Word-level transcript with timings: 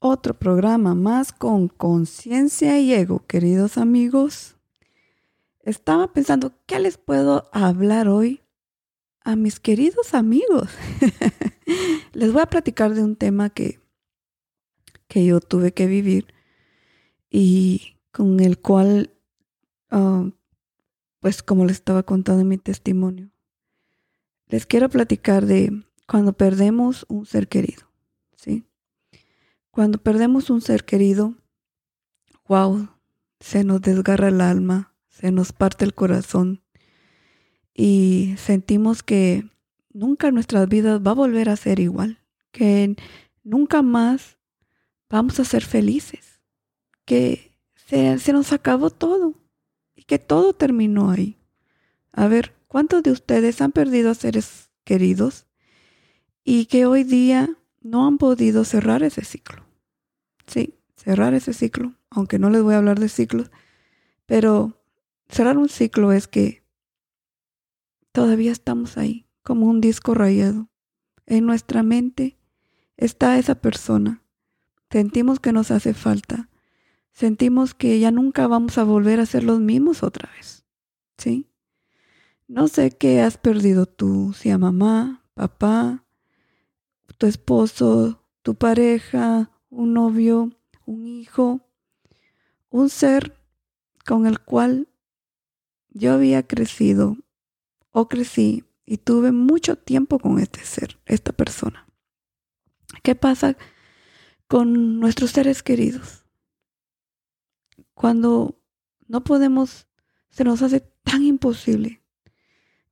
Otro 0.00 0.38
programa 0.38 0.94
más 0.94 1.32
con 1.32 1.66
conciencia 1.66 2.78
y 2.78 2.94
ego, 2.94 3.26
queridos 3.26 3.78
amigos. 3.78 4.56
Estaba 5.60 6.12
pensando, 6.12 6.52
¿qué 6.66 6.78
les 6.78 6.98
puedo 6.98 7.50
hablar 7.52 8.08
hoy 8.08 8.40
a 9.22 9.34
mis 9.34 9.58
queridos 9.58 10.14
amigos? 10.14 10.70
les 12.12 12.32
voy 12.32 12.42
a 12.42 12.46
platicar 12.46 12.94
de 12.94 13.02
un 13.02 13.16
tema 13.16 13.50
que, 13.50 13.80
que 15.08 15.26
yo 15.26 15.40
tuve 15.40 15.72
que 15.74 15.88
vivir 15.88 16.32
y 17.28 17.96
con 18.12 18.38
el 18.38 18.58
cual, 18.58 19.10
ah, 19.90 20.28
pues 21.20 21.42
como 21.42 21.64
les 21.64 21.76
estaba 21.76 22.02
contando 22.02 22.42
en 22.42 22.48
mi 22.48 22.58
testimonio, 22.58 23.30
les 24.46 24.66
quiero 24.66 24.88
platicar 24.88 25.46
de 25.46 25.84
cuando 26.06 26.32
perdemos 26.32 27.04
un 27.08 27.26
ser 27.26 27.48
querido, 27.48 27.90
¿sí? 28.36 28.64
Cuando 29.70 29.98
perdemos 29.98 30.48
un 30.50 30.60
ser 30.60 30.84
querido, 30.84 31.34
wow, 32.48 32.88
se 33.40 33.62
nos 33.64 33.82
desgarra 33.82 34.28
el 34.28 34.40
alma, 34.40 34.94
se 35.08 35.30
nos 35.30 35.52
parte 35.52 35.84
el 35.84 35.94
corazón 35.94 36.62
y 37.74 38.34
sentimos 38.38 39.02
que 39.02 39.44
nunca 39.92 40.30
nuestras 40.30 40.68
vidas 40.68 41.00
va 41.06 41.10
a 41.10 41.14
volver 41.14 41.50
a 41.50 41.56
ser 41.56 41.78
igual, 41.78 42.18
que 42.50 42.96
nunca 43.44 43.82
más 43.82 44.38
vamos 45.10 45.38
a 45.40 45.44
ser 45.44 45.64
felices, 45.64 46.40
que 47.04 47.52
se, 47.74 48.18
se 48.18 48.32
nos 48.32 48.52
acabó 48.52 48.90
todo 48.90 49.34
y 49.98 50.04
que 50.04 50.20
todo 50.20 50.52
terminó 50.52 51.10
ahí. 51.10 51.36
A 52.12 52.28
ver, 52.28 52.54
¿cuántos 52.68 53.02
de 53.02 53.10
ustedes 53.10 53.60
han 53.60 53.72
perdido 53.72 54.12
a 54.12 54.14
seres 54.14 54.70
queridos 54.84 55.46
y 56.44 56.66
que 56.66 56.86
hoy 56.86 57.02
día 57.02 57.50
no 57.80 58.06
han 58.06 58.16
podido 58.16 58.64
cerrar 58.64 59.02
ese 59.02 59.24
ciclo? 59.24 59.64
Sí, 60.46 60.78
cerrar 60.94 61.34
ese 61.34 61.52
ciclo, 61.52 61.94
aunque 62.10 62.38
no 62.38 62.48
les 62.48 62.62
voy 62.62 62.74
a 62.74 62.78
hablar 62.78 63.00
de 63.00 63.08
ciclos, 63.08 63.50
pero 64.24 64.80
cerrar 65.28 65.58
un 65.58 65.68
ciclo 65.68 66.12
es 66.12 66.28
que 66.28 66.62
todavía 68.12 68.52
estamos 68.52 68.98
ahí, 68.98 69.26
como 69.42 69.66
un 69.66 69.80
disco 69.80 70.14
rayado. 70.14 70.68
En 71.26 71.44
nuestra 71.44 71.82
mente 71.82 72.38
está 72.96 73.36
esa 73.36 73.56
persona. 73.56 74.22
Sentimos 74.92 75.40
que 75.40 75.52
nos 75.52 75.72
hace 75.72 75.92
falta. 75.92 76.48
Sentimos 77.12 77.74
que 77.74 77.98
ya 77.98 78.10
nunca 78.10 78.46
vamos 78.46 78.78
a 78.78 78.84
volver 78.84 79.20
a 79.20 79.26
ser 79.26 79.44
los 79.44 79.60
mismos 79.60 80.02
otra 80.02 80.30
vez. 80.36 80.64
¿Sí? 81.16 81.50
No 82.46 82.68
sé 82.68 82.90
qué 82.90 83.20
has 83.20 83.36
perdido 83.36 83.86
tú, 83.86 84.32
si 84.32 84.50
a 84.50 84.58
mamá, 84.58 85.24
papá, 85.34 86.04
tu 87.18 87.26
esposo, 87.26 88.24
tu 88.42 88.54
pareja, 88.54 89.50
un 89.68 89.92
novio, 89.92 90.52
un 90.86 91.06
hijo, 91.06 91.60
un 92.70 92.88
ser 92.88 93.36
con 94.06 94.26
el 94.26 94.40
cual 94.40 94.88
yo 95.90 96.14
había 96.14 96.46
crecido 96.46 97.16
o 97.90 98.08
crecí 98.08 98.64
y 98.86 98.98
tuve 98.98 99.32
mucho 99.32 99.76
tiempo 99.76 100.18
con 100.18 100.38
este 100.38 100.64
ser, 100.64 100.98
esta 101.04 101.32
persona. 101.32 101.86
¿Qué 103.02 103.14
pasa 103.14 103.56
con 104.46 105.00
nuestros 105.00 105.32
seres 105.32 105.62
queridos? 105.62 106.24
Cuando 107.98 108.62
no 109.08 109.24
podemos, 109.24 109.88
se 110.30 110.44
nos 110.44 110.62
hace 110.62 110.78
tan 111.02 111.24
imposible. 111.24 112.00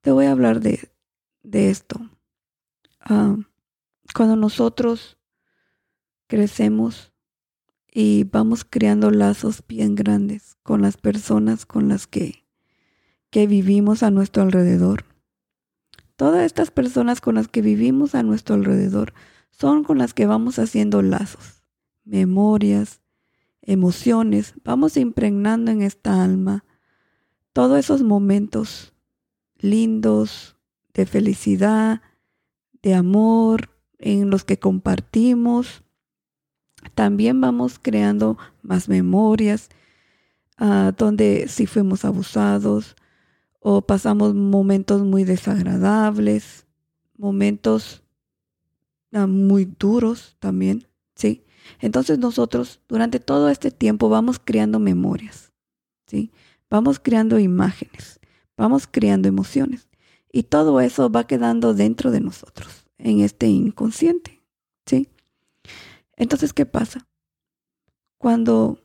Te 0.01 0.11
voy 0.11 0.25
a 0.25 0.33
hablar 0.33 0.59
de, 0.59 0.91
de 1.45 1.71
esto. 1.71 2.11
Ah, 2.99 3.37
cuando 4.13 4.35
nosotros 4.35 5.17
crecemos 6.27 7.13
y 7.89 8.25
vamos 8.25 8.67
creando 8.69 9.13
lazos 9.13 9.63
bien 9.69 9.95
grandes 9.95 10.57
con 10.65 10.83
las 10.83 10.97
personas 10.97 11.67
con 11.67 11.89
las 11.89 12.09
que, 12.09 12.45
que 13.31 13.47
vivimos 13.47 14.03
a 14.03 14.11
nuestro 14.11 14.43
alrededor. 14.43 15.05
Todas 16.17 16.45
estas 16.45 16.73
personas 16.73 17.21
con 17.21 17.37
las 17.37 17.47
que 17.47 17.63
vivimos 17.63 18.17
a 18.17 18.25
nuestro 18.25 18.57
alrededor 18.57 19.15
son 19.53 19.85
con 19.85 19.99
las 19.99 20.15
que 20.15 20.27
vamos 20.27 20.59
haciendo 20.59 21.01
lazos, 21.01 21.63
memorias, 22.03 23.03
emociones, 23.67 24.55
vamos 24.65 24.97
impregnando 24.97 25.71
en 25.71 25.83
esta 25.83 26.23
alma 26.23 26.65
todos 27.53 27.79
esos 27.79 28.03
momentos 28.03 28.95
lindos 29.59 30.57
de 30.95 31.05
felicidad, 31.05 32.01
de 32.83 32.95
amor, 32.95 33.71
en 33.99 34.31
los 34.31 34.45
que 34.45 34.59
compartimos 34.59 35.83
también 36.95 37.41
vamos 37.41 37.79
creando 37.79 38.39
más 38.63 38.89
memorias 38.89 39.69
ah, 40.59 40.93
donde 40.97 41.49
si 41.49 41.67
fuimos 41.67 42.05
abusados 42.05 42.97
o 43.61 43.83
pasamos 43.83 44.35
momentos 44.35 45.03
muy 45.03 45.25
desagradables, 45.25 46.67
momentos 47.17 48.03
ah, 49.13 49.27
muy 49.27 49.65
duros 49.65 50.37
también, 50.39 50.87
¿sí? 51.15 51.46
Entonces 51.81 52.19
nosotros 52.19 52.81
durante 52.89 53.21
todo 53.21 53.49
este 53.49 53.71
tiempo 53.71 54.09
vamos 54.09 54.39
creando 54.43 54.79
memorias, 54.79 55.53
¿sí? 56.07 56.31
Vamos 56.71 56.99
creando 56.99 57.39
imágenes, 57.39 58.21
vamos 58.57 58.89
creando 58.91 59.29
emociones 59.29 59.89
y 60.33 60.45
todo 60.45 60.81
eso 60.81 61.11
va 61.11 61.27
quedando 61.27 61.75
dentro 61.75 62.11
de 62.11 62.21
nosotros, 62.21 62.87
en 62.99 63.21
este 63.21 63.47
inconsciente, 63.47 64.43
¿sí? 64.85 65.09
Entonces, 66.17 66.53
¿qué 66.53 66.67
pasa? 66.67 67.07
Cuando 68.19 68.83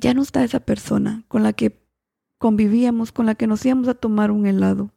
ya 0.00 0.14
no 0.14 0.22
está 0.22 0.44
esa 0.44 0.60
persona 0.60 1.24
con 1.28 1.42
la 1.42 1.52
que 1.52 1.82
convivíamos, 2.38 3.12
con 3.12 3.26
la 3.26 3.34
que 3.34 3.46
nos 3.46 3.64
íbamos 3.64 3.88
a 3.88 3.94
tomar 3.94 4.30
un 4.30 4.46
helado, 4.46 4.92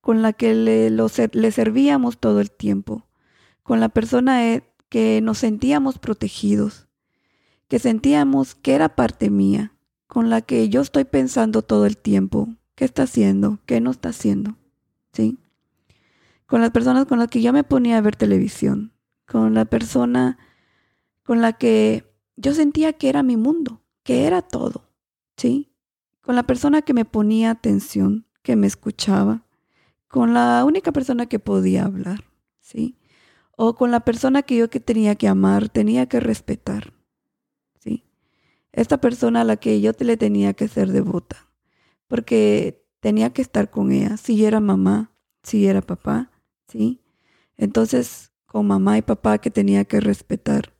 con 0.00 0.22
la 0.22 0.32
que 0.32 0.54
le, 0.54 0.90
le 0.90 1.52
servíamos 1.52 2.18
todo 2.18 2.40
el 2.40 2.50
tiempo, 2.50 3.06
con 3.62 3.80
la 3.80 3.88
persona 3.88 4.52
eh, 4.52 4.64
que 4.92 5.22
nos 5.22 5.38
sentíamos 5.38 5.98
protegidos, 5.98 6.86
que 7.66 7.78
sentíamos 7.78 8.54
que 8.54 8.74
era 8.74 8.94
parte 8.94 9.30
mía, 9.30 9.72
con 10.06 10.28
la 10.28 10.42
que 10.42 10.68
yo 10.68 10.82
estoy 10.82 11.04
pensando 11.04 11.62
todo 11.62 11.86
el 11.86 11.96
tiempo, 11.96 12.50
qué 12.74 12.84
está 12.84 13.04
haciendo, 13.04 13.58
qué 13.64 13.80
no 13.80 13.90
está 13.90 14.10
haciendo, 14.10 14.58
¿sí? 15.14 15.38
Con 16.44 16.60
las 16.60 16.72
personas 16.72 17.06
con 17.06 17.18
las 17.18 17.28
que 17.28 17.40
yo 17.40 17.54
me 17.54 17.64
ponía 17.64 17.96
a 17.96 18.02
ver 18.02 18.16
televisión, 18.16 18.92
con 19.26 19.54
la 19.54 19.64
persona 19.64 20.36
con 21.22 21.40
la 21.40 21.54
que 21.54 22.04
yo 22.36 22.52
sentía 22.52 22.92
que 22.92 23.08
era 23.08 23.22
mi 23.22 23.38
mundo, 23.38 23.80
que 24.02 24.26
era 24.26 24.42
todo, 24.42 24.90
¿sí? 25.38 25.72
Con 26.20 26.36
la 26.36 26.42
persona 26.42 26.82
que 26.82 26.92
me 26.92 27.06
ponía 27.06 27.50
atención, 27.50 28.26
que 28.42 28.56
me 28.56 28.66
escuchaba, 28.66 29.46
con 30.06 30.34
la 30.34 30.62
única 30.66 30.92
persona 30.92 31.24
que 31.24 31.38
podía 31.38 31.86
hablar, 31.86 32.24
¿sí? 32.60 32.98
O 33.56 33.74
con 33.74 33.90
la 33.90 34.00
persona 34.00 34.42
que 34.42 34.56
yo 34.56 34.70
que 34.70 34.80
tenía 34.80 35.14
que 35.14 35.28
amar, 35.28 35.68
tenía 35.68 36.06
que 36.06 36.20
respetar, 36.20 36.92
¿sí? 37.78 38.04
Esta 38.72 39.00
persona 39.00 39.42
a 39.42 39.44
la 39.44 39.56
que 39.56 39.80
yo 39.80 39.92
le 39.98 40.16
tenía 40.16 40.54
que 40.54 40.68
ser 40.68 40.90
devota, 40.90 41.48
porque 42.08 42.84
tenía 43.00 43.32
que 43.32 43.42
estar 43.42 43.70
con 43.70 43.92
ella, 43.92 44.16
si 44.16 44.44
era 44.44 44.60
mamá, 44.60 45.12
si 45.42 45.66
era 45.66 45.82
papá, 45.82 46.30
¿sí? 46.68 47.02
Entonces, 47.56 48.32
con 48.46 48.66
mamá 48.66 48.98
y 48.98 49.02
papá 49.02 49.38
que 49.38 49.50
tenía 49.50 49.84
que 49.84 50.00
respetar, 50.00 50.74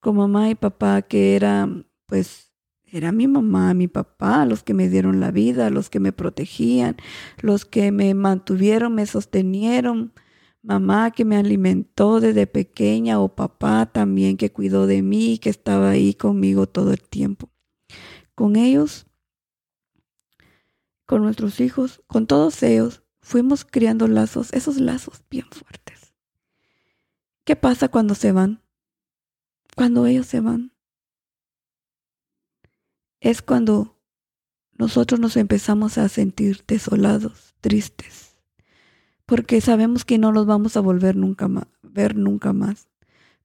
con 0.00 0.16
mamá 0.16 0.50
y 0.50 0.54
papá 0.54 1.02
que 1.02 1.36
era, 1.36 1.68
pues, 2.06 2.52
era 2.84 3.12
mi 3.12 3.26
mamá, 3.26 3.74
mi 3.74 3.88
papá, 3.88 4.46
los 4.46 4.62
que 4.62 4.74
me 4.74 4.88
dieron 4.88 5.20
la 5.20 5.30
vida, 5.30 5.70
los 5.70 5.90
que 5.90 6.00
me 6.00 6.12
protegían, 6.12 6.96
los 7.40 7.64
que 7.64 7.90
me 7.90 8.14
mantuvieron, 8.14 8.94
me 8.94 9.06
sostenieron, 9.06 10.12
mamá 10.66 11.12
que 11.12 11.24
me 11.24 11.36
alimentó 11.36 12.18
desde 12.18 12.48
pequeña 12.48 13.20
o 13.20 13.34
papá 13.34 13.86
también 13.86 14.36
que 14.36 14.50
cuidó 14.50 14.88
de 14.88 15.00
mí, 15.00 15.38
que 15.38 15.48
estaba 15.48 15.90
ahí 15.90 16.12
conmigo 16.12 16.66
todo 16.66 16.90
el 16.90 17.00
tiempo. 17.00 17.50
Con 18.34 18.56
ellos, 18.56 19.06
con 21.06 21.22
nuestros 21.22 21.60
hijos, 21.60 22.02
con 22.08 22.26
todos 22.26 22.64
ellos, 22.64 23.04
fuimos 23.20 23.64
criando 23.64 24.08
lazos, 24.08 24.52
esos 24.52 24.80
lazos 24.80 25.22
bien 25.30 25.46
fuertes. 25.52 26.12
¿Qué 27.44 27.54
pasa 27.54 27.88
cuando 27.88 28.16
se 28.16 28.32
van? 28.32 28.60
Cuando 29.76 30.06
ellos 30.06 30.26
se 30.26 30.40
van. 30.40 30.72
Es 33.20 33.40
cuando 33.40 34.00
nosotros 34.72 35.20
nos 35.20 35.36
empezamos 35.36 35.96
a 35.96 36.08
sentir 36.08 36.64
desolados, 36.66 37.54
tristes, 37.60 38.35
porque 39.26 39.60
sabemos 39.60 40.04
que 40.04 40.18
no 40.18 40.32
los 40.32 40.46
vamos 40.46 40.76
a 40.76 40.80
volver 40.80 41.16
nunca 41.16 41.48
más, 41.48 41.66
ver 41.82 42.16
nunca 42.16 42.52
más, 42.52 42.88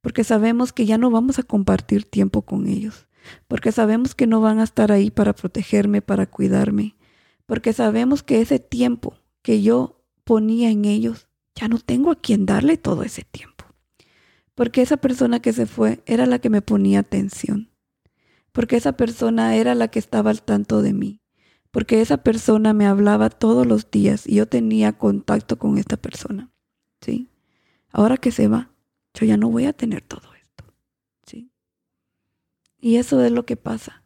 porque 0.02 0.24
sabemos 0.24 0.74
que 0.74 0.86
ya 0.86 0.98
no 0.98 1.12
vamos 1.12 1.40
a 1.40 1.44
compartir 1.44 2.06
tiempo 2.06 2.44
con 2.44 2.68
ellos, 2.68 3.08
porque 3.48 3.72
sabemos 3.72 4.16
que 4.16 4.28
no 4.28 4.42
van 4.42 4.60
a 4.60 4.64
estar 4.64 4.92
ahí 4.92 5.12
para 5.12 5.34
protegerme, 5.34 6.02
para 6.02 6.28
cuidarme, 6.28 6.96
porque 7.46 7.74
sabemos 7.74 8.24
que 8.24 8.42
ese 8.42 8.60
tiempo 8.60 9.16
que 9.42 9.62
yo 9.62 10.02
ponía 10.24 10.70
en 10.70 10.86
ellos, 10.86 11.28
ya 11.56 11.68
no 11.68 11.80
tengo 11.80 12.12
a 12.12 12.16
quien 12.16 12.46
darle 12.46 12.78
todo 12.78 13.04
ese 13.04 13.24
tiempo. 13.24 13.66
Porque 14.56 14.82
esa 14.82 14.98
persona 14.98 15.42
que 15.42 15.54
se 15.54 15.66
fue 15.66 16.02
era 16.06 16.26
la 16.26 16.40
que 16.40 16.50
me 16.50 16.62
ponía 16.62 17.00
atención. 17.00 17.72
Porque 18.52 18.76
esa 18.76 18.94
persona 18.94 19.56
era 19.56 19.76
la 19.76 19.88
que 19.88 20.00
estaba 20.00 20.30
al 20.30 20.44
tanto 20.44 20.82
de 20.82 20.94
mí. 20.94 21.21
Porque 21.72 22.02
esa 22.02 22.18
persona 22.18 22.74
me 22.74 22.86
hablaba 22.86 23.30
todos 23.30 23.66
los 23.66 23.90
días 23.90 24.28
y 24.28 24.36
yo 24.36 24.48
tenía 24.48 24.98
contacto 24.98 25.58
con 25.58 25.78
esta 25.78 25.98
persona. 25.98 26.52
¿Sí? 27.02 27.30
Ahora 27.92 28.18
que 28.18 28.32
se 28.32 28.48
va, 28.48 28.72
yo 29.14 29.26
ya 29.26 29.38
no 29.38 29.50
voy 29.50 29.66
a 29.66 29.74
tener 29.74 30.02
todo 30.02 30.34
esto. 30.36 30.66
¿Sí? 31.26 31.50
Y 32.80 32.98
eso 32.98 33.24
es 33.24 33.32
lo 33.32 33.46
que 33.46 33.56
pasa. 33.56 34.04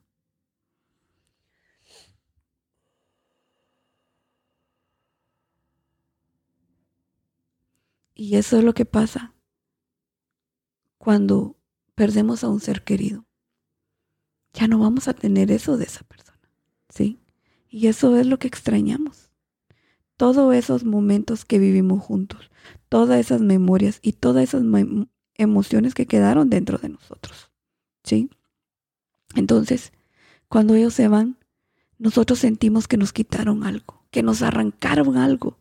Y 8.16 8.38
eso 8.38 8.58
es 8.58 8.64
lo 8.64 8.74
que 8.74 8.86
pasa 8.86 9.36
cuando 10.98 11.58
perdemos 11.96 12.44
a 12.44 12.50
un 12.50 12.62
ser 12.62 12.84
querido. 12.84 13.26
Ya 14.54 14.68
no 14.68 14.80
vamos 14.80 15.10
a 15.10 15.14
tener 15.14 15.52
eso 15.52 15.78
de 15.78 15.84
esa 15.84 16.04
persona, 16.06 16.40
¿sí? 16.90 17.20
Y 17.76 17.88
eso 17.88 18.16
es 18.16 18.26
lo 18.26 18.40
que 18.40 18.48
extrañamos. 18.48 19.30
Todos 20.16 20.56
esos 20.56 20.86
momentos 20.86 21.44
que 21.44 21.60
vivimos 21.60 22.02
juntos, 22.02 22.50
todas 22.88 23.20
esas 23.20 23.42
memorias 23.42 24.00
y 24.02 24.14
todas 24.14 24.46
esas 24.46 24.64
emociones 25.34 25.94
que 25.94 26.06
quedaron 26.06 26.50
dentro 26.50 26.78
de 26.78 26.88
nosotros, 26.88 27.52
¿sí? 28.02 28.30
Entonces, 29.36 29.92
cuando 30.48 30.76
ellos 30.76 30.94
se 30.94 31.10
van, 31.10 31.38
nosotros 31.98 32.40
sentimos 32.40 32.88
que 32.88 32.96
nos 32.96 33.12
quitaron 33.12 33.66
algo, 33.66 34.06
que 34.10 34.24
nos 34.24 34.42
arrancaron 34.42 35.18
algo, 35.18 35.60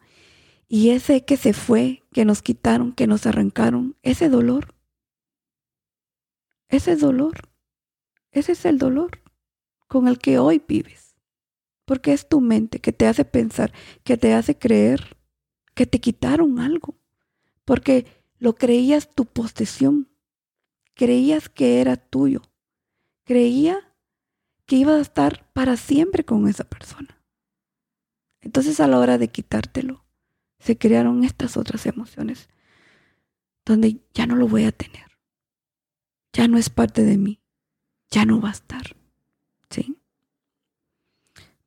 y 0.69 0.91
ese 0.91 1.25
que 1.25 1.37
se 1.37 1.53
fue, 1.53 2.05
que 2.13 2.25
nos 2.25 2.43
quitaron, 2.43 2.93
que 2.93 3.09
nos 3.09 3.27
arrancaron, 3.27 3.97
ese 4.05 4.29
dolor, 4.29 4.73
ese 6.69 6.95
dolor, 6.95 7.41
ese 8.31 8.53
es 8.53 8.65
el 8.67 8.79
dolor 8.79 9.21
con 9.89 10.07
el 10.07 10.21
que 10.21 10.39
hoy 10.39 10.63
vives. 10.65 11.04
Porque 11.85 12.13
es 12.13 12.29
tu 12.29 12.41
mente 12.41 12.81
que 12.81 12.93
te 12.93 13.07
hace 13.07 13.25
pensar, 13.25 13.73
que 14.05 14.17
te 14.17 14.33
hace 14.33 14.57
creer 14.59 15.17
que 15.75 15.87
te 15.87 16.01
quitaron 16.01 16.59
algo. 16.59 16.97
Porque 17.65 18.07
lo 18.39 18.55
creías 18.55 19.11
tu 19.15 19.27
posesión. 19.27 20.09
Creías 20.95 21.49
que 21.49 21.81
era 21.81 21.97
tuyo. 21.97 22.43
Creía 23.25 23.95
que 24.67 24.77
ibas 24.77 24.97
a 24.97 25.03
estar 25.03 25.53
para 25.53 25.77
siempre 25.77 26.25
con 26.25 26.49
esa 26.49 26.65
persona. 26.65 27.23
Entonces 28.41 28.81
a 28.81 28.87
la 28.87 28.99
hora 28.99 29.19
de 29.19 29.29
quitártelo, 29.29 30.05
se 30.59 30.79
crearon 30.79 31.25
estas 31.25 31.57
otras 31.57 31.87
emociones 31.87 32.49
donde 33.65 34.01
ya 34.13 34.27
no 34.27 34.37
lo 34.37 34.47
voy 34.47 34.65
a 34.65 34.73
tener. 34.73 35.19
Ya 36.33 36.49
no 36.49 36.59
es 36.59 36.71
parte 36.71 37.03
de 37.03 37.17
mí. 37.17 37.41
Ya 38.11 38.25
no 38.25 38.41
va 38.41 38.51
a 38.51 38.53
estar. 38.53 38.97
¿Sí? 39.71 39.99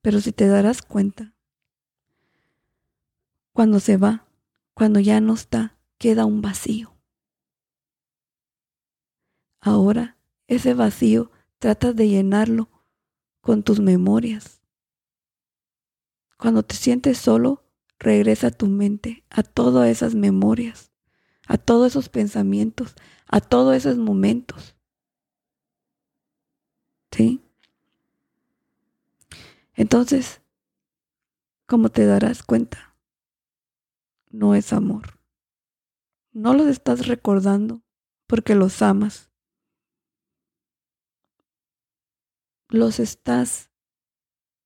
Pero 0.01 0.21
si 0.21 0.31
te 0.31 0.47
darás 0.47 0.81
cuenta, 0.81 1.33
cuando 3.53 3.79
se 3.79 3.97
va, 3.97 4.27
cuando 4.73 4.99
ya 4.99 5.19
no 5.19 5.33
está, 5.33 5.77
queda 5.97 6.25
un 6.25 6.41
vacío. 6.41 6.95
Ahora, 9.59 10.17
ese 10.47 10.73
vacío 10.73 11.31
tratas 11.59 11.95
de 11.95 12.07
llenarlo 12.07 12.69
con 13.41 13.63
tus 13.63 13.79
memorias. 13.79 14.61
Cuando 16.37 16.63
te 16.63 16.75
sientes 16.75 17.17
solo, 17.17 17.63
regresa 17.97 18.51
tu 18.51 18.67
mente 18.67 19.23
a 19.29 19.41
todas 19.41 19.89
esas 19.89 20.13
memorias, 20.13 20.91
a 21.47 21.57
todos 21.57 21.87
esos 21.87 22.09
pensamientos, 22.09 22.95
a 23.25 23.41
todos 23.41 23.75
esos 23.75 23.97
momentos. 23.97 24.75
¿Sí? 27.11 27.41
Entonces, 29.77 30.41
como 31.67 31.89
te 31.89 32.07
darás 32.07 32.41
cuenta, 32.41 32.97
no 34.31 34.55
es 34.55 34.73
amor. 34.73 35.19
No 36.31 36.55
los 36.55 36.65
estás 36.65 37.05
recordando 37.05 37.83
porque 38.25 38.55
los 38.55 38.81
amas. 38.81 39.29
Los 42.69 42.99
estás 42.99 43.69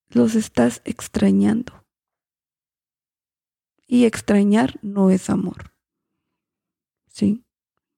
los 0.07 0.35
estás 0.35 0.81
extrañando. 0.85 1.85
Y 3.85 4.05
extrañar 4.05 4.79
no 4.81 5.09
es 5.09 5.29
amor. 5.29 5.73
¿Sí? 7.07 7.43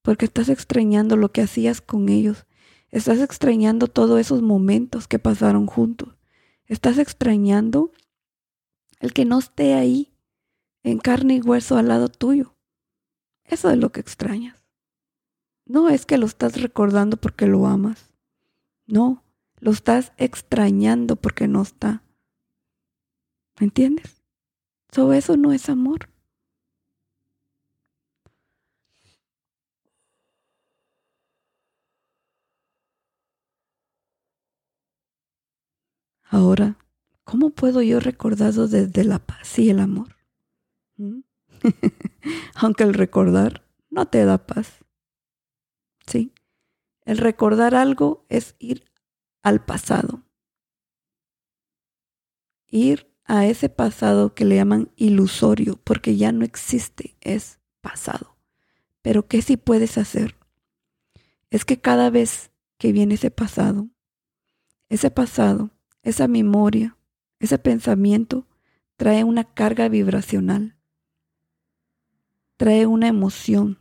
Porque 0.01 0.25
estás 0.25 0.49
extrañando 0.49 1.15
lo 1.15 1.31
que 1.31 1.41
hacías 1.41 1.79
con 1.79 2.09
ellos. 2.09 2.47
Estás 2.89 3.19
extrañando 3.19 3.87
todos 3.87 4.19
esos 4.19 4.41
momentos 4.41 5.07
que 5.07 5.19
pasaron 5.19 5.67
juntos. 5.67 6.22
Estás 6.67 6.97
extrañando 6.97 7.91
el 8.99 9.13
que 9.13 9.25
no 9.25 9.39
esté 9.39 9.73
ahí 9.73 10.13
en 10.83 10.99
carne 10.99 11.35
y 11.35 11.41
hueso 11.41 11.77
al 11.77 11.89
lado 11.89 12.09
tuyo. 12.09 12.55
Eso 13.43 13.69
es 13.69 13.77
lo 13.77 13.91
que 13.91 13.99
extrañas. 13.99 14.65
No 15.65 15.89
es 15.89 16.05
que 16.05 16.17
lo 16.17 16.25
estás 16.25 16.61
recordando 16.61 17.17
porque 17.17 17.47
lo 17.47 17.67
amas. 17.67 18.11
No, 18.85 19.23
lo 19.59 19.71
estás 19.71 20.13
extrañando 20.17 21.15
porque 21.15 21.47
no 21.47 21.61
está. 21.61 22.03
¿Me 23.59 23.65
entiendes? 23.65 24.23
eso 25.13 25.37
no 25.37 25.51
es 25.51 25.69
amor. 25.69 26.12
Ahora, 36.33 36.79
¿cómo 37.25 37.51
puedo 37.51 37.83
yo 37.83 37.99
recordarlo 37.99 38.67
desde 38.67 39.03
la 39.03 39.19
paz 39.19 39.59
y 39.59 39.69
el 39.69 39.79
amor? 39.79 40.15
¿Mm? 40.95 41.19
Aunque 42.55 42.81
el 42.81 42.95
recordar 42.95 43.63
no 43.91 44.07
te 44.07 44.25
da 44.25 44.39
paz. 44.39 44.83
¿Sí? 46.07 46.33
El 47.05 47.19
recordar 47.19 47.75
algo 47.75 48.25
es 48.29 48.55
ir 48.57 48.83
al 49.43 49.63
pasado. 49.63 50.23
Ir 52.65 53.13
a 53.25 53.45
ese 53.45 53.69
pasado 53.69 54.33
que 54.33 54.45
le 54.45 54.55
llaman 54.55 54.89
ilusorio, 54.95 55.79
porque 55.83 56.17
ya 56.17 56.31
no 56.31 56.45
existe, 56.45 57.15
es 57.21 57.59
pasado. 57.79 58.39
Pero 59.03 59.27
¿qué 59.27 59.43
sí 59.43 59.55
puedes 59.55 59.99
hacer? 59.99 60.35
Es 61.51 61.63
que 61.63 61.79
cada 61.79 62.09
vez 62.09 62.49
que 62.79 62.91
viene 62.91 63.13
ese 63.13 63.29
pasado, 63.29 63.89
ese 64.89 65.11
pasado, 65.11 65.69
esa 66.03 66.27
memoria, 66.27 66.97
ese 67.39 67.57
pensamiento, 67.57 68.45
trae 68.97 69.23
una 69.23 69.43
carga 69.43 69.89
vibracional, 69.89 70.77
trae 72.57 72.85
una 72.85 73.07
emoción. 73.07 73.79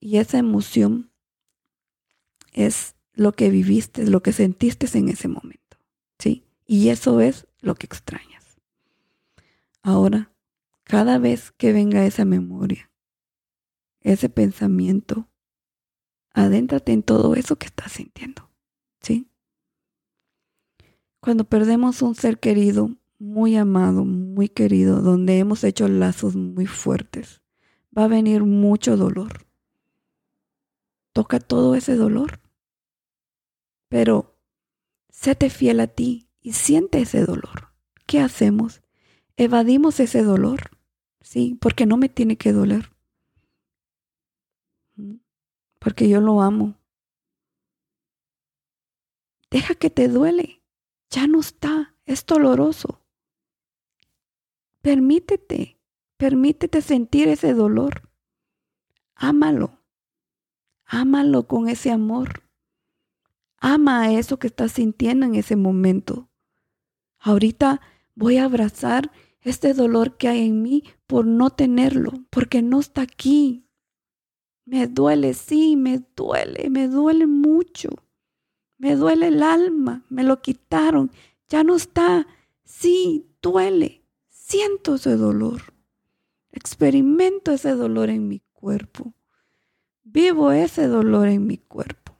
Y 0.00 0.16
esa 0.16 0.38
emoción 0.38 1.10
es 2.52 2.96
lo 3.12 3.32
que 3.32 3.50
viviste, 3.50 4.06
lo 4.06 4.22
que 4.22 4.32
sentiste 4.32 4.86
en 4.98 5.08
ese 5.08 5.28
momento. 5.28 5.78
¿Sí? 6.18 6.44
Y 6.66 6.88
eso 6.88 7.20
es 7.20 7.46
lo 7.60 7.74
que 7.74 7.86
extrañas. 7.86 8.58
Ahora, 9.82 10.32
cada 10.84 11.18
vez 11.18 11.52
que 11.52 11.72
venga 11.72 12.04
esa 12.04 12.24
memoria, 12.24 12.90
ese 14.00 14.28
pensamiento, 14.28 15.28
adéntrate 16.32 16.92
en 16.92 17.02
todo 17.02 17.34
eso 17.34 17.56
que 17.56 17.66
estás 17.66 17.92
sintiendo. 17.92 18.50
¿Sí? 19.00 19.29
Cuando 21.20 21.44
perdemos 21.44 22.00
un 22.00 22.14
ser 22.14 22.40
querido, 22.40 22.96
muy 23.18 23.56
amado, 23.56 24.06
muy 24.06 24.48
querido, 24.48 25.02
donde 25.02 25.38
hemos 25.38 25.62
hecho 25.64 25.86
lazos 25.86 26.34
muy 26.34 26.66
fuertes, 26.66 27.42
va 27.96 28.04
a 28.04 28.08
venir 28.08 28.44
mucho 28.44 28.96
dolor. 28.96 29.46
Toca 31.12 31.38
todo 31.38 31.74
ese 31.74 31.96
dolor. 31.96 32.40
Pero 33.88 34.38
séte 35.10 35.50
fiel 35.50 35.80
a 35.80 35.88
ti 35.88 36.30
y 36.40 36.54
siente 36.54 37.02
ese 37.02 37.26
dolor. 37.26 37.74
¿Qué 38.06 38.20
hacemos? 38.20 38.80
Evadimos 39.36 40.00
ese 40.00 40.22
dolor, 40.22 40.70
¿sí? 41.20 41.58
Porque 41.60 41.84
no 41.84 41.98
me 41.98 42.08
tiene 42.08 42.38
que 42.38 42.52
doler. 42.52 42.90
Porque 45.78 46.08
yo 46.08 46.20
lo 46.20 46.40
amo. 46.40 46.76
Deja 49.50 49.74
que 49.74 49.90
te 49.90 50.08
duele. 50.08 50.59
Ya 51.10 51.26
no 51.26 51.40
está. 51.40 51.94
Es 52.04 52.24
doloroso. 52.24 53.00
Permítete. 54.80 55.78
Permítete 56.16 56.80
sentir 56.82 57.28
ese 57.28 57.54
dolor. 57.54 58.08
Ámalo. 59.14 59.80
Ámalo 60.84 61.46
con 61.46 61.68
ese 61.68 61.90
amor. 61.90 62.42
Ama 63.58 64.02
a 64.02 64.12
eso 64.12 64.38
que 64.38 64.46
estás 64.46 64.72
sintiendo 64.72 65.26
en 65.26 65.34
ese 65.34 65.56
momento. 65.56 66.30
Ahorita 67.18 67.80
voy 68.14 68.38
a 68.38 68.44
abrazar 68.44 69.12
este 69.42 69.74
dolor 69.74 70.16
que 70.16 70.28
hay 70.28 70.46
en 70.46 70.62
mí 70.62 70.84
por 71.06 71.26
no 71.26 71.50
tenerlo, 71.50 72.12
porque 72.30 72.62
no 72.62 72.80
está 72.80 73.02
aquí. 73.02 73.66
Me 74.64 74.86
duele, 74.86 75.34
sí, 75.34 75.76
me 75.76 75.98
duele, 76.16 76.70
me 76.70 76.88
duele 76.88 77.26
mucho. 77.26 77.90
Me 78.80 78.96
duele 78.96 79.28
el 79.28 79.42
alma, 79.42 80.06
me 80.08 80.22
lo 80.22 80.40
quitaron, 80.40 81.10
ya 81.50 81.62
no 81.64 81.76
está. 81.76 82.26
Sí, 82.64 83.30
duele. 83.42 84.06
Siento 84.30 84.94
ese 84.94 85.16
dolor. 85.16 85.74
Experimento 86.50 87.52
ese 87.52 87.72
dolor 87.72 88.08
en 88.08 88.26
mi 88.26 88.40
cuerpo. 88.54 89.12
Vivo 90.02 90.50
ese 90.50 90.86
dolor 90.86 91.28
en 91.28 91.46
mi 91.46 91.58
cuerpo. 91.58 92.16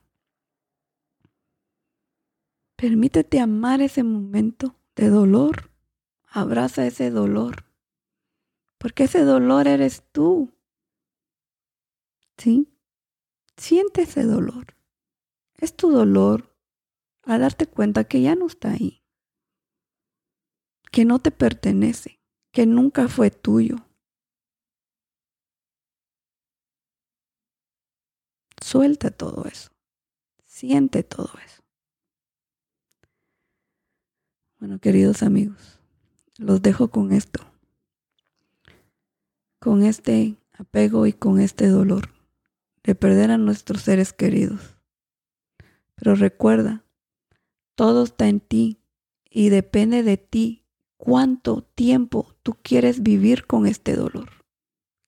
Permítete 2.75 3.39
amar 3.39 3.81
ese 3.81 4.03
momento 4.03 4.75
de 4.95 5.09
dolor. 5.09 5.71
Abraza 6.27 6.85
ese 6.85 7.09
dolor. 7.09 7.65
Porque 8.77 9.05
ese 9.05 9.23
dolor 9.23 9.67
eres 9.67 10.03
tú. 10.11 10.51
¿Sí? 12.37 12.67
Siente 13.57 14.03
ese 14.03 14.25
dolor. 14.25 14.75
Es 15.57 15.75
tu 15.75 15.89
dolor 15.89 16.50
a 17.23 17.37
darte 17.37 17.67
cuenta 17.67 18.03
que 18.03 18.21
ya 18.21 18.35
no 18.35 18.47
está 18.47 18.71
ahí, 18.71 19.03
que 20.91 21.05
no 21.05 21.19
te 21.19 21.31
pertenece, 21.31 22.19
que 22.51 22.65
nunca 22.65 23.07
fue 23.07 23.31
tuyo. 23.31 23.77
Suelta 28.61 29.11
todo 29.11 29.45
eso, 29.45 29.71
siente 30.43 31.03
todo 31.03 31.31
eso. 31.43 31.61
Bueno, 34.59 34.79
queridos 34.79 35.23
amigos, 35.23 35.79
los 36.37 36.61
dejo 36.61 36.89
con 36.89 37.11
esto, 37.11 37.41
con 39.59 39.83
este 39.83 40.37
apego 40.53 41.07
y 41.07 41.13
con 41.13 41.39
este 41.39 41.67
dolor 41.67 42.13
de 42.83 42.95
perder 42.95 43.31
a 43.31 43.37
nuestros 43.37 43.81
seres 43.81 44.13
queridos. 44.13 44.77
Pero 45.95 46.15
recuerda 46.15 46.83
todo 47.81 48.03
está 48.03 48.27
en 48.27 48.41
ti 48.41 48.77
y 49.27 49.49
depende 49.49 50.03
de 50.03 50.15
ti 50.15 50.67
cuánto 50.97 51.63
tiempo 51.63 52.35
tú 52.43 52.55
quieres 52.61 53.01
vivir 53.01 53.47
con 53.47 53.65
este 53.65 53.95
dolor. 53.95 54.45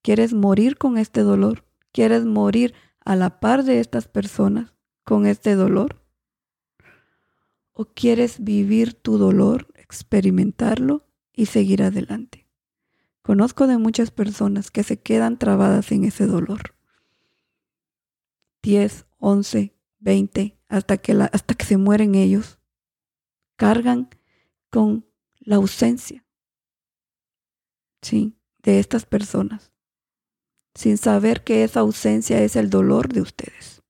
¿Quieres 0.01 0.33
morir 0.33 0.79
con 0.79 0.97
este 0.97 1.21
dolor? 1.21 1.65
¿Quieres 1.91 2.25
morir 2.25 2.73
a 3.05 3.15
la 3.15 3.39
par 3.39 3.63
de 3.63 3.79
estas 3.79 4.07
personas 4.07 4.73
con 5.03 5.27
este 5.27 5.53
dolor? 5.53 6.01
¿O 7.73 7.85
quieres 7.85 8.43
vivir 8.43 8.95
tu 8.95 9.19
dolor, 9.19 9.67
experimentarlo 9.75 11.05
y 11.31 11.45
seguir 11.45 11.83
adelante? 11.83 12.47
Conozco 13.21 13.67
de 13.67 13.77
muchas 13.77 14.09
personas 14.09 14.71
que 14.71 14.81
se 14.81 14.99
quedan 14.99 15.37
trabadas 15.37 15.91
en 15.91 16.05
ese 16.05 16.25
dolor. 16.25 16.73
10, 18.63 19.05
11, 19.19 19.75
20, 19.99 20.57
hasta 20.69 20.97
que, 20.97 21.11
hasta 21.11 21.53
que 21.53 21.65
se 21.65 21.77
mueren 21.77 22.15
ellos 22.15 22.57
cargan 23.55 24.09
con 24.69 25.05
la 25.39 25.57
ausencia, 25.57 26.25
¿sí? 28.01 28.35
De 28.61 28.79
estas 28.79 29.05
personas, 29.05 29.71
sin 30.73 30.97
saber 30.97 31.43
que 31.43 31.63
esa 31.63 31.81
ausencia 31.81 32.41
es 32.41 32.55
el 32.55 32.69
dolor 32.69 33.11
de 33.11 33.21
ustedes, 33.21 33.83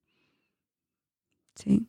¿sí? 1.55 1.87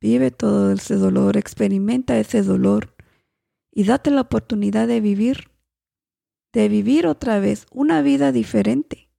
Vive 0.00 0.30
todo 0.30 0.72
ese 0.72 0.94
dolor, 0.94 1.36
experimenta 1.36 2.18
ese 2.18 2.42
dolor 2.42 2.94
y 3.72 3.84
date 3.84 4.10
la 4.10 4.20
oportunidad 4.20 4.86
de 4.86 5.00
vivir, 5.00 5.50
de 6.52 6.68
vivir 6.68 7.06
otra 7.06 7.40
vez 7.40 7.66
una 7.72 8.02
vida 8.02 8.30
diferente, 8.30 9.10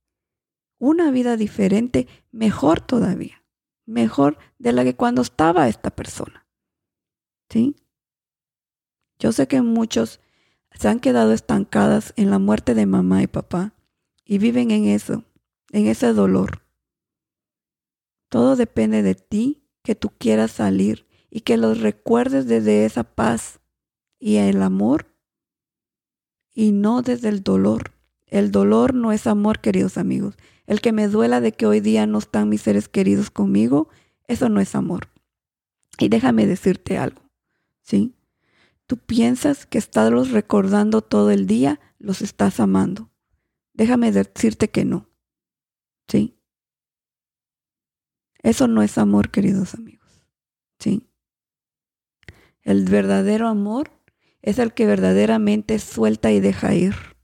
una 0.78 1.12
vida 1.12 1.36
diferente, 1.36 2.08
mejor 2.32 2.80
todavía 2.80 3.44
mejor 3.88 4.38
de 4.60 4.74
la 4.74 4.84
que 4.84 4.96
cuando 4.96 5.24
estaba 5.24 5.67
esta 5.67 5.89
persona. 5.89 6.46
¿Sí? 7.50 7.75
Yo 9.17 9.32
sé 9.32 9.48
que 9.48 9.62
muchos 9.63 10.20
se 10.75 10.88
han 10.88 11.00
quedado 11.00 11.34
estancadas 11.34 12.13
en 12.17 12.29
la 12.29 12.38
muerte 12.38 12.75
de 12.75 12.86
mamá 12.86 13.24
y 13.24 13.27
papá 13.27 13.74
y 14.24 14.38
viven 14.38 14.70
en 14.70 14.86
eso, 14.86 15.24
en 15.72 15.88
ese 15.88 16.13
dolor. 16.13 16.62
Todo 18.29 18.56
depende 18.56 19.01
de 19.01 19.15
ti, 19.15 19.63
que 19.84 19.96
tú 19.96 20.12
quieras 20.17 20.51
salir 20.51 21.08
y 21.29 21.41
que 21.41 21.56
los 21.56 21.79
recuerdes 21.79 22.46
desde 22.46 22.86
esa 22.86 23.03
paz 23.03 23.62
y 24.20 24.36
el 24.36 24.62
amor 24.62 25.08
y 26.53 26.74
no 26.74 27.01
desde 27.01 27.29
el 27.29 27.41
dolor. 27.41 27.94
El 28.25 28.51
dolor 28.51 28.94
no 28.94 29.13
es 29.13 29.27
amor, 29.27 29.62
queridos 29.62 29.98
amigos. 29.98 30.36
El 30.68 30.82
que 30.82 30.92
me 30.92 31.08
duela 31.08 31.42
de 31.42 31.54
que 31.54 31.66
hoy 31.66 31.80
día 31.80 32.06
no 32.06 32.20
están 32.20 32.50
mis 32.50 32.62
seres 32.62 32.90
queridos 32.90 33.32
conmigo, 33.32 33.90
eso 34.28 34.50
no 34.50 34.60
es 34.60 34.76
amor. 34.76 35.10
Y 35.98 36.10
déjame 36.10 36.46
decirte 36.46 36.98
algo, 36.98 37.22
¿sí? 37.82 38.14
Tú 38.86 38.98
piensas 38.98 39.66
que 39.66 39.78
estarlos 39.78 40.32
recordando 40.32 41.02
todo 41.02 41.32
el 41.32 41.48
día, 41.48 41.80
los 41.98 42.22
estás 42.22 42.60
amando. 42.60 43.10
Déjame 43.74 44.12
decirte 44.12 44.70
que 44.70 44.86
no, 44.86 45.10
¿sí? 46.08 46.38
Eso 48.44 48.68
no 48.68 48.84
es 48.84 48.98
amor, 48.98 49.32
queridos 49.32 49.74
amigos, 49.74 50.26
¿sí? 50.80 51.10
El 52.62 52.86
verdadero 52.86 53.48
amor 53.48 53.92
es 54.42 54.60
el 54.60 54.74
que 54.74 54.86
verdaderamente 54.86 55.80
suelta 55.80 56.32
y 56.32 56.40
deja 56.42 56.76
ir. 56.76 57.17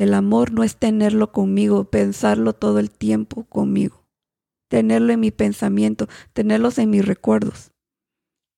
El 0.00 0.14
amor 0.14 0.50
no 0.50 0.64
es 0.64 0.78
tenerlo 0.78 1.30
conmigo, 1.30 1.90
pensarlo 1.90 2.54
todo 2.54 2.78
el 2.78 2.90
tiempo 2.90 3.44
conmigo, 3.44 4.06
tenerlo 4.68 5.12
en 5.12 5.20
mi 5.20 5.30
pensamiento, 5.30 6.08
tenerlos 6.32 6.78
en 6.78 6.88
mis 6.88 7.04
recuerdos. 7.04 7.72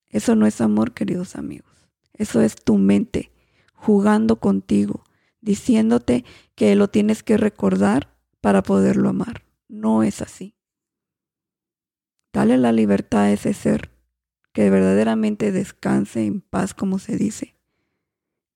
Eso 0.09 0.37
no 0.37 0.47
es 0.47 0.61
amor, 0.61 0.95
queridos 0.95 1.35
amigos. 1.35 1.89
Eso 2.13 2.43
es 2.43 2.55
tu 2.55 2.79
mente 2.79 3.33
jugando 3.75 4.39
contigo, 4.39 5.03
diciéndote 5.41 6.25
que 6.55 6.77
lo 6.77 6.91
tienes 6.91 7.25
que 7.25 7.37
recordar 7.37 8.17
para 8.41 8.63
poderlo 8.63 9.09
amar. 9.09 9.43
No 9.67 10.05
es 10.05 10.23
así. 10.23 10.55
Dale 12.33 12.57
la 12.57 12.71
libertad 12.71 13.23
a 13.23 13.33
ese 13.33 13.53
ser 13.53 13.91
que 14.53 14.71
verdaderamente 14.71 15.51
descanse 15.51 16.25
en 16.25 16.41
paz, 16.41 16.73
como 16.73 17.01
se 17.01 17.17
dice. 17.17 17.57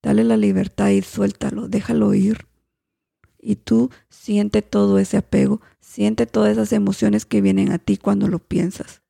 Dale 0.05 0.23
la 0.23 0.37
libertad 0.37 0.91
y 0.91 1.03
suéltalo, 1.03 1.67
déjalo 1.67 2.15
ir 2.15 2.47
y 3.47 3.55
tú 3.55 3.91
siente 4.09 4.61
todo 4.61 4.99
ese 4.99 5.17
apego, 5.17 5.61
siente 5.79 6.27
todas 6.27 6.51
esas 6.51 6.73
emociones 6.73 7.25
que 7.25 7.41
vienen 7.41 7.71
a 7.71 7.79
ti 7.79 7.97
cuando 7.97 8.27
lo 8.27 8.41
piensas. 8.41 9.03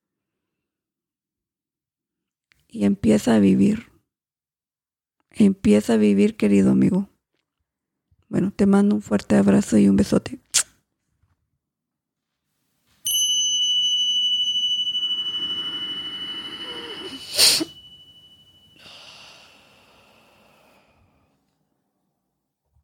Y 2.69 2.85
empieza 2.85 3.35
a 3.35 3.39
vivir. 3.39 3.91
Empieza 5.31 5.95
a 5.95 5.97
vivir, 5.97 6.37
querido 6.37 6.71
amigo. 6.71 7.09
Bueno, 8.29 8.53
te 8.55 8.67
mando 8.67 8.97
un 8.97 9.01
fuerte 9.01 9.37
abrazo 9.37 9.79
y 9.79 9.89
un 9.89 9.97
besote. 9.97 10.39